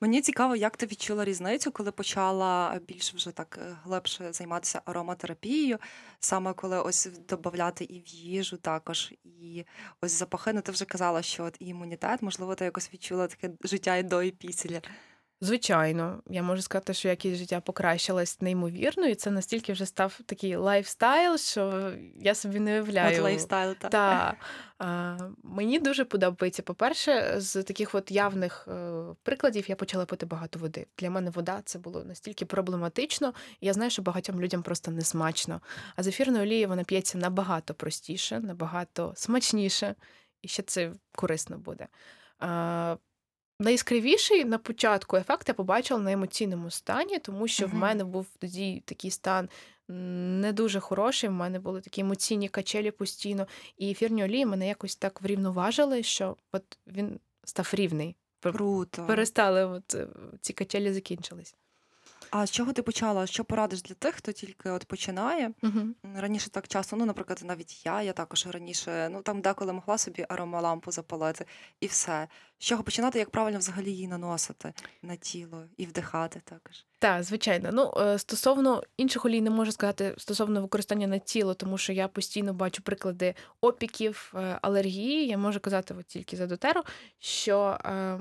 [0.00, 5.78] Мені цікаво, як ти відчула різницю, коли почала більш вже так е, глибше займатися ароматерапією,
[6.20, 9.64] саме коли ось додати і в їжу також, і
[10.00, 10.52] ось запахи.
[10.52, 14.22] Ну ти вже казала, що от імунітет, можливо, ти якось відчула таке життя і до,
[14.22, 14.80] і після.
[15.40, 20.56] Звичайно, я можу сказати, що якість життя покращилась неймовірно, і це настільки вже став такий
[20.56, 23.22] lifestyle, що я собі не От уявляю.
[23.22, 23.90] lifestyle, так.
[23.90, 24.34] Та
[24.78, 26.62] а, мені дуже подобається.
[26.62, 30.86] По-перше, з таких от явних е, прикладів я почала пити багато води.
[30.98, 35.00] Для мене вода це було настільки проблематично, і я знаю, що багатьом людям просто не
[35.02, 35.60] смачно.
[35.96, 39.94] А з ефірної олії вона п'ється набагато простіше, набагато смачніше,
[40.42, 41.86] і ще це корисно буде.
[42.38, 42.96] А,
[43.58, 48.82] Найяскравіший на початку ефект я побачила на емоційному стані, тому що в мене був тоді
[48.84, 49.48] такий стан
[49.88, 51.28] не дуже хороший.
[51.28, 56.36] В мене були такі емоційні качелі постійно, і ефірні олії мене якось так врівноважили, що
[56.52, 58.16] от він став рівний.
[58.40, 59.06] Круто.
[59.06, 60.08] Перестали, от е,
[60.40, 61.54] ці качелі закінчились.
[62.30, 63.26] А з чого ти почала?
[63.26, 65.52] Що порадиш для тих, хто тільки от починає?
[65.62, 65.80] Угу.
[66.16, 70.26] Раніше так часто, ну, наприклад, навіть я, я також раніше, ну там деколи могла собі
[70.28, 71.44] аромалампу запалити,
[71.80, 72.28] і все.
[72.58, 76.84] З чого починати, як правильно взагалі її наносити на тіло і вдихати також.
[76.98, 77.70] Так, звичайно.
[77.72, 82.08] Ну, е, стосовно інших олій не можу сказати стосовно використання на тіло, тому що я
[82.08, 85.26] постійно бачу приклади опіків, е, алергії.
[85.26, 86.82] Я можу казати от тільки за дотеру,
[87.18, 88.18] що е,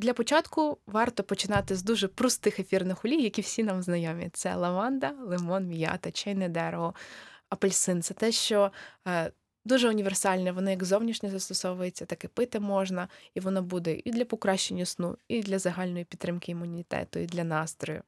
[0.00, 4.30] для початку варто починати з дуже простих ефірних олій, які всі нам знайомі.
[4.32, 6.94] Це лаванда, лимон, м'ята, чайне дерево,
[7.48, 8.02] апельсин.
[8.02, 8.72] Це те, що
[9.08, 9.32] е,
[9.64, 14.24] дуже універсальне, воно як зовнішнє застосовується, так і пити можна, і воно буде і для
[14.24, 18.02] покращення сну, і для загальної підтримки імунітету, і для настрою,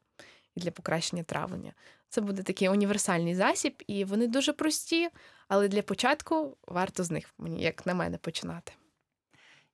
[0.55, 1.73] і для покращення травлення.
[2.09, 5.09] Це буде такий універсальний засіб, і вони дуже прості,
[5.49, 8.73] але для початку варто з них, як на мене, починати.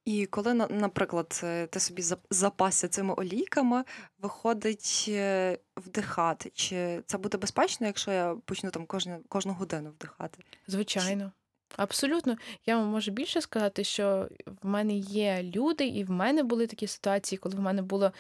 [0.09, 3.85] І коли, на- наприклад, е, ти собі зап- запасся цими олійками,
[4.18, 6.51] виходить е, вдихати.
[6.55, 10.38] Чи це буде безпечно, якщо я почну там кожну, кожну годину вдихати?
[10.66, 11.33] Звичайно.
[11.77, 12.37] Абсолютно.
[12.66, 14.29] Я вам можу більше сказати, що
[14.62, 18.12] в мене є люди, і в мене були такі ситуації, коли в мене було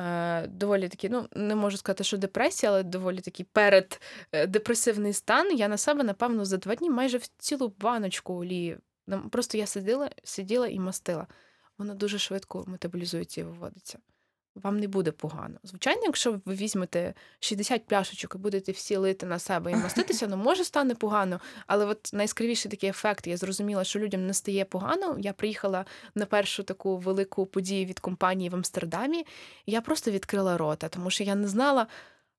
[0.00, 5.56] е, доволі такі, ну не можу сказати, що депресія, але доволі такий переддепресивний стан.
[5.56, 8.78] Я на себе, напевно, за два дні майже в цілу баночку олії.
[9.30, 11.26] Просто я сиділа, сиділа і мастила.
[11.78, 13.98] Воно дуже швидко метаболізується і виводиться.
[14.54, 15.58] Вам не буде погано.
[15.62, 20.36] Звичайно, якщо ви візьмете 60 пляшечок і будете всі лити на себе і маститися, ну
[20.36, 21.40] може стане погано.
[21.66, 25.16] Але от найскравіший такий ефект, я зрозуміла, що людям не стає погано.
[25.18, 29.26] Я приїхала на першу таку велику подію від компанії в Амстердамі,
[29.66, 31.86] і я просто відкрила рота, тому що я не знала,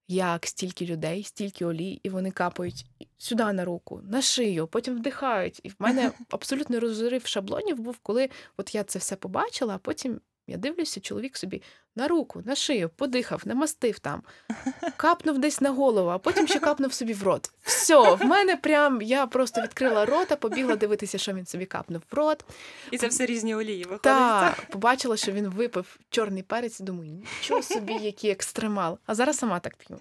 [0.08, 2.86] як стільки людей, стільки олій, і вони капають
[3.18, 5.60] сюди на руку, на шию, потім вдихають.
[5.64, 10.22] І в мене абсолютно розрив шаблонів був, коли от я це все побачила, а потім.
[10.48, 11.62] Я дивлюся, чоловік собі
[11.96, 14.22] на руку, на шию, подихав, намастив там,
[14.98, 17.52] капнув десь на голову, а потім ще капнув собі в рот.
[17.64, 22.16] Все, в мене прям я просто відкрила рота, побігла дивитися, що він собі капнув в
[22.16, 22.46] рот.
[22.92, 24.02] І це все різні олії виходить.
[24.02, 28.98] Та побачила, що він випив чорний перець, і думаю, нічого собі, який екстремал.
[29.06, 30.00] А зараз сама так п'ю.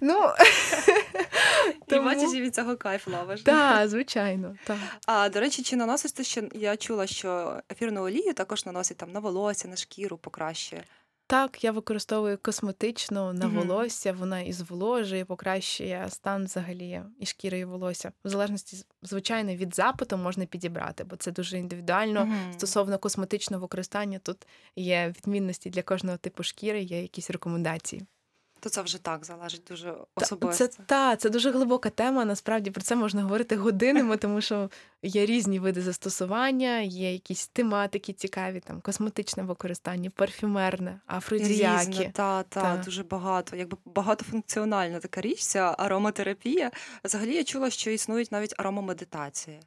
[0.00, 0.30] Ну
[1.88, 3.42] І бачиш, від цього кайф ловиш.
[3.42, 4.56] Так, звичайно.
[4.64, 4.76] Так.
[5.06, 9.12] А до речі, чи наносиш ти ще я чула, що ефірну олію також наносять там
[9.12, 10.84] на волосся, на шкіру покращує.
[11.32, 17.64] Так, я використовую косметичну на волосся, вона і зволожує, покращує стан взагалі і шкіри, і
[17.64, 18.12] волосся.
[18.24, 22.26] В залежності, звичайно, від запиту можна підібрати, бо це дуже індивідуально.
[22.26, 22.52] Мгм.
[22.52, 28.06] Стосовно косметичного використання, тут є відмінності для кожного типу шкіри, є якісь рекомендації.
[28.62, 30.68] То це вже так залежить дуже особисто.
[30.68, 32.24] Це та це дуже глибока тема.
[32.24, 34.70] Насправді про це можна говорити годинами, тому що
[35.02, 41.90] є різні види застосування, є якісь тематики цікаві, там косметичне використання, парфюмерне, афродизіаки.
[41.90, 42.82] Різне, та, та, Та.
[42.84, 43.56] дуже багато.
[43.56, 46.70] Якби багатофункціональна така річ, ця ароматерапія.
[47.04, 49.60] Взагалі я чула, що існують навіть аромамедитації.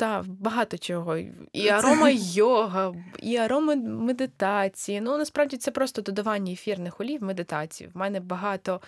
[0.00, 1.16] Та багато чого.
[1.52, 5.00] І арома йога, і арома медитації.
[5.00, 7.90] Ну насправді це просто додавання ефірних олій в медитацію.
[7.94, 8.80] В мене багато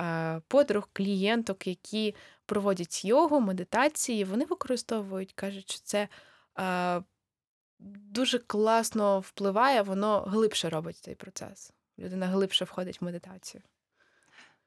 [0.00, 2.14] е, подруг, клієнток, які
[2.46, 4.24] проводять йогу, медитації.
[4.24, 6.08] Вони використовують, кажуть, що це
[6.58, 7.02] е,
[7.78, 11.72] дуже класно впливає, воно глибше робить цей процес.
[11.98, 13.62] Людина глибше входить в медитацію.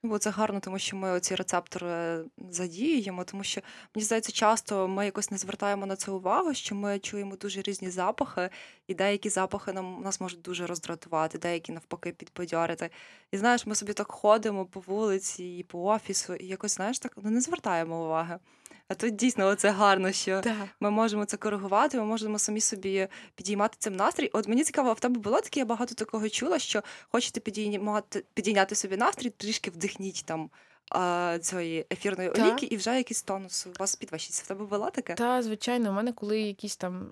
[0.03, 3.61] Бо це гарно, тому що ми ці рецептори задіюємо, тому що
[3.95, 7.89] мені здається, часто ми якось не звертаємо на це увагу, що ми чуємо дуже різні
[7.89, 8.49] запахи,
[8.87, 12.89] і деякі запахи нам нас можуть дуже роздратувати, деякі навпаки підбадьорити.
[13.31, 17.13] І знаєш, ми собі так ходимо по вулиці і по офісу, і якось знаєш так
[17.23, 18.39] ну, не звертаємо уваги.
[18.91, 20.55] А тут дійсно це гарно, що Так.
[20.79, 24.29] ми можемо це коригувати, ми можемо самі собі підіймати цим настрій.
[24.33, 28.75] От мені цікаво, в тебе було таке, я багато такого чула, що хочете підіймати, підійняти
[28.75, 30.49] собі настрій, трішки вдихніть там
[30.89, 32.45] а, цієї ефірної Так.
[32.45, 34.43] олійки, і вже якийсь тонус у вас підвищиться.
[34.45, 35.13] В тебе було таке?
[35.13, 37.09] Та, звичайно, у мене коли якийсь там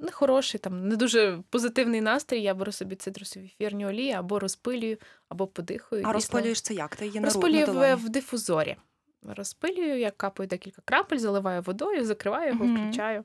[0.00, 4.96] нехороший, там не дуже позитивний настрій, я беру собі цитрусові ефірні олії або розпилюю,
[5.28, 6.02] або подихаю.
[6.02, 6.96] А Дійсно, розпалюєш це як?
[6.96, 8.76] Ти її розпилюю на в, в дифузорі.
[9.22, 13.24] Розпилюю, я капаю декілька крапель, заливаю водою, закриваю його, включаю.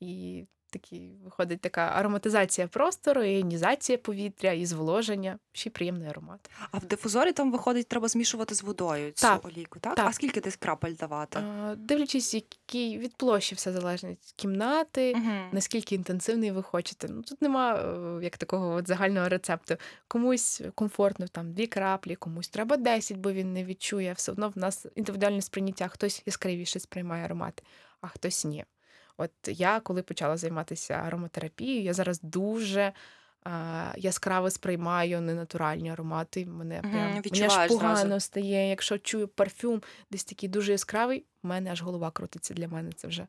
[0.00, 5.38] І такий виходить така ароматизація простору, іонізація повітря, і зволоження.
[5.52, 6.50] Ще й приємний аромат.
[6.70, 9.44] А в дифузорі там виходить, треба змішувати з водою цю Так.
[9.46, 9.94] олійку, так?
[9.94, 10.06] Так.
[10.08, 11.38] А скільки десь крапель давати?
[11.38, 15.48] А, дивлячись, який від площі все залежить кімнати, Мгм.
[15.52, 17.08] наскільки інтенсивний ви хочете.
[17.10, 19.76] Ну тут нема е, як такого от загального рецепту.
[20.08, 24.12] Комусь комфортно там дві краплі, комусь треба 10, бо він не відчує.
[24.12, 25.88] Все одно в нас індивідуальне сприйняття.
[25.88, 27.62] Хтось яскравіше сприймає аромати,
[28.00, 28.64] а хтось ні.
[29.16, 32.92] От я, коли почала займатися ароматерапією, я зараз дуже
[33.96, 36.46] яскраво сприймаю ненатуральні аромати.
[36.46, 38.20] Мене прям мені аж погано зразу.
[38.20, 38.68] стає.
[38.70, 42.92] Якщо чую парфюм, десь такий дуже яскравий, в мене аж голова крутиться для мене.
[42.92, 43.26] Це вже.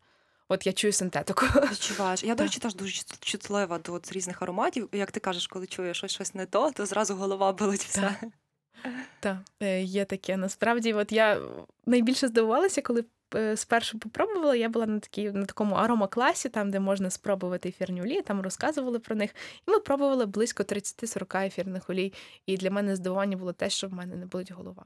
[0.50, 1.46] От я чую синтетику.
[1.72, 2.24] Відчуваєш.
[2.24, 4.90] Я, до речі, теж дуже чутлива до різних ароматів.
[4.92, 8.16] Як ти кажеш, коли чуєш щось, щось не то, то зразу голова болить все.
[9.20, 10.38] Так, е, є таке.
[10.38, 11.42] Насправді, от я
[11.86, 13.06] найбільше здивувалася, коли
[13.56, 14.56] спершу попробувала.
[14.56, 19.00] Я була на такій на такому аромакласі, там, де можна спробувати ефірні олії, там розказували
[19.00, 19.36] про них.
[19.68, 22.14] І ми пробували близько 30-40 ефірних олій.
[22.46, 24.86] І для мене здивування було те, що в мене не болить голова.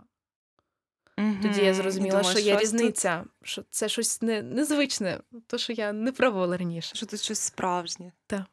[1.42, 6.12] Тоді я зрозуміла, що є різниця, що це щось не, незвичне, то, що я не
[6.12, 6.96] пробувала раніше.
[6.96, 8.12] Що тут щось справжнє.
[8.28, 8.44] Так.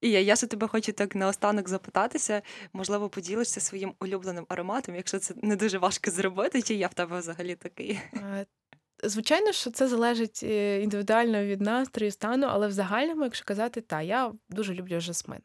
[0.00, 2.42] І я, я ще тебе хочу так наостанок запитатися.
[2.72, 7.18] Можливо, поділишся своїм улюбленим ароматом, якщо це не дуже важко зробити, чи я в тебе
[7.18, 8.00] взагалі такий.
[9.08, 14.02] Звичайно, що це залежить е, індивідуально від настрою, стану, але в загальному, якщо казати, та
[14.02, 15.40] я дуже люблю жасмин.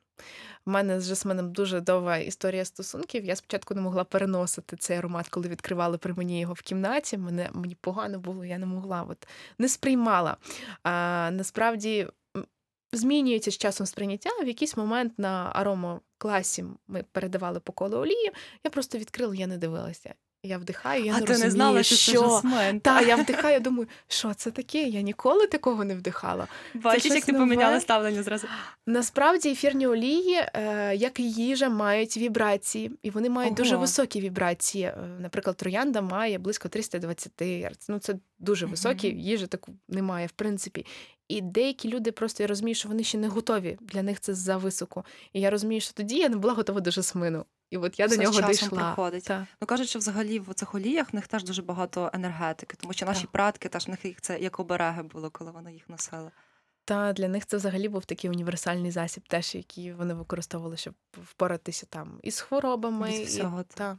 [0.65, 3.25] У мене з жасмином дуже довга історія стосунків.
[3.25, 7.17] Я спочатку не могла переносити цей аромат, коли відкривали при мені його в кімнаті.
[7.17, 10.37] Мене мені погано було, я не могла, от не сприймала.
[10.83, 12.07] А насправді
[12.93, 14.29] змінюється з часом сприйняття.
[14.43, 18.31] В якийсь момент на аромакласі ми передавали по колу олії.
[18.63, 20.13] Я просто відкрила, я не дивилася.
[20.43, 22.79] Я вдихаю, я а не ти розумію, не знала, що, що це жасмин.
[22.79, 24.83] та, я вдихаю, думаю, що це таке?
[24.83, 26.47] Я ніколи такого не вдихала.
[26.73, 27.45] Бачиш, як ти нове.
[27.45, 28.47] поміняла ставлення зразу.
[28.87, 34.85] Насправді ефірні олії, е, як і їжа, мають вібрації, і вони мають дуже високі вібрації.
[34.85, 37.89] Е, Наприклад, троянда має близько 320 Гц.
[37.89, 40.85] Ну це дуже високі, їжі таку немає, в принципі.
[41.31, 43.77] І деякі люди просто я розумію, що вони ще не готові.
[43.81, 45.05] Для них це зависоко.
[45.33, 47.45] І я розумію, що тоді я не була готова до жасмину.
[47.69, 48.77] І от я Все до нього часом дійшла.
[48.93, 49.23] приходить.
[49.23, 49.47] Та.
[49.61, 53.05] Ну кажуть, що взагалі в цих оліях в них теж дуже багато енергетики, тому що
[53.05, 53.31] наші Так.
[53.31, 56.31] предки теж в них їх це як обереги було, коли вони їх носили.
[56.85, 61.85] Та для них це взагалі був такий універсальний засіб, теж який вони використовували, щоб впоратися
[61.89, 63.15] там із хворобами.
[63.15, 63.97] І, всього, та.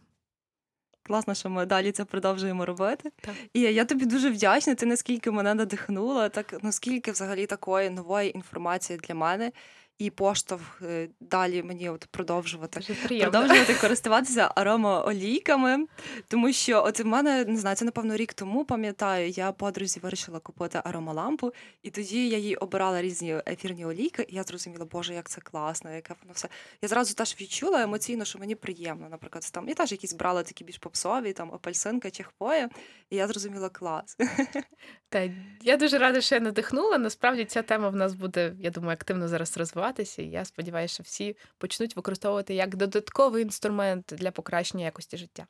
[1.02, 3.12] Класно, що ми далі це продовжуємо робити.
[3.20, 3.34] Так.
[3.52, 4.74] І я тобі дуже вдячна.
[4.74, 9.52] Ти наскільки мене надихнула, так наскільки взагалі такої нової інформації для мене.
[9.98, 12.81] І поштовх е, далі мені от продовжувати.
[13.31, 15.87] Продовжувати користуватися аромаолійками,
[16.29, 19.29] тому що от в мене не знаю, це напевно рік тому пам'ятаю.
[19.29, 21.52] Я подрузі вирішила купити аромалампу,
[21.83, 25.94] і тоді я їй обирала різні ефірні олійки, і я зрозуміла, боже, як це класно,
[25.94, 26.48] яке воно все.
[26.83, 29.08] Я зразу теж відчула емоційно, що мені приємно.
[29.08, 32.69] Наприклад, там я теж якісь брала такі більш попсові, там апельсинка чи хвоя,
[33.10, 34.16] і я зрозуміла клас.
[35.08, 35.31] Та
[35.62, 36.98] я дуже рада, що я надихнула.
[36.98, 39.81] Насправді ця тема в нас буде, я думаю, активно зараз розвиватися.
[40.18, 45.46] І я сподіваюся, що всі почнуть використовувати як додатковий інструмент для покращення якості життя.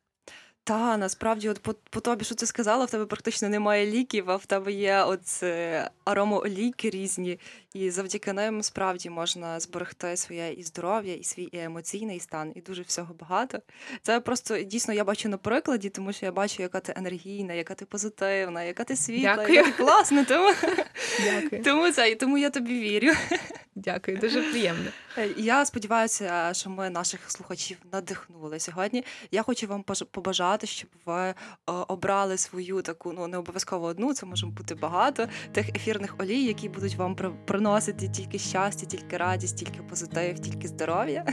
[0.64, 4.36] Та насправді, от по, по тобі, що ти сказала, в тебе практично немає ліків, а
[4.36, 7.38] в тебе є от е, аромаолійки різні,
[7.74, 12.60] і завдяки ним справді можна зберегти своє і здоров'я, і свій і емоційний стан, і
[12.60, 13.58] дуже всього багато.
[14.02, 17.74] Це просто дійсно я бачу на прикладі, тому що я бачу, яка ти енергійна, яка
[17.74, 19.54] ти позитивна, яка ти світла, Дякую.
[19.54, 20.24] яка ти класна.
[20.24, 20.52] Тому,
[21.24, 21.62] Дякую.
[21.64, 23.12] тому це і тому я тобі вірю.
[23.84, 24.90] Дякую, дуже приємно.
[25.18, 29.04] Е, Я сподіваюся, що ми наших слухачів надихнули сьогодні.
[29.30, 31.34] Я хочу вам пож- побажати, щоб ви е,
[31.66, 36.68] обрали свою таку, ну не обов'язково одну, це може бути багато тих ефірних олій, які
[36.68, 41.24] будуть вам при- приносити тільки щастя, тільки радість, тільки позитив, тільки здоров'я.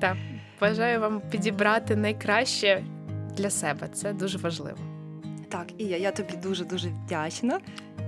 [0.00, 0.16] Так,
[0.60, 2.84] бажаю вам підібрати найкраще
[3.36, 3.88] для себе.
[3.88, 4.78] Це дуже важливо.
[5.48, 7.60] Так, і я, я тобі дуже дуже вдячна.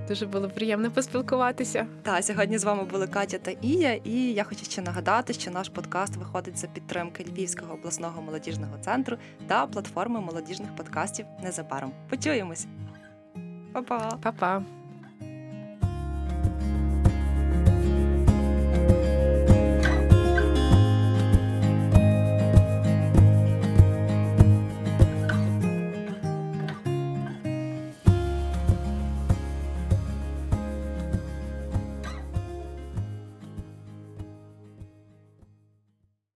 [0.08, 1.86] Дуже було приємно поспілкуватися.
[2.02, 5.68] Та сьогодні з вами були Катя та Ія, і я хочу ще нагадати, що наш
[5.68, 9.16] подкаст виходить за підтримки Львівського обласного молодіжного центру
[9.46, 11.92] та платформи молодіжних подкастів незабаром.
[12.08, 12.66] Почуємось,
[13.72, 14.18] Па-па!
[14.22, 14.62] Па-па!